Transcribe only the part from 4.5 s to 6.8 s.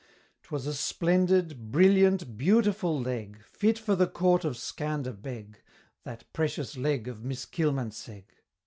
Scander Beg, That Precious